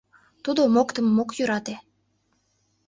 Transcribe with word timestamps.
Тудо 0.43 0.61
моктымым 0.75 1.17
ок 1.23 1.29
йӧрате. 1.37 1.75